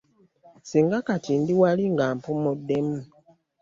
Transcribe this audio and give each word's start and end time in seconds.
Singa 0.63 0.97
kati 1.07 1.33
ndi 1.41 1.53
wali 1.61 1.83
nga 1.93 2.05
mpumudemu. 2.17 2.99